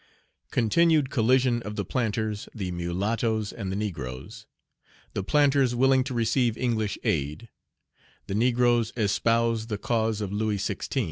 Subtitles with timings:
[0.49, 4.47] Continued collision of the planters, the mulattoes, and the negroes
[5.13, 7.49] The planters willing to receive English aid
[8.25, 10.99] The negroes espouse the cause of Louis XVI.